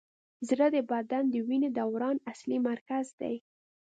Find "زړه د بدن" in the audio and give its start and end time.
0.47-1.23